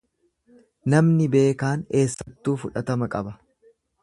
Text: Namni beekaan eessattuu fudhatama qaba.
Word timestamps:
Namni 0.93 1.27
beekaan 1.35 1.83
eessattuu 2.01 2.57
fudhatama 2.65 3.15
qaba. 3.19 3.37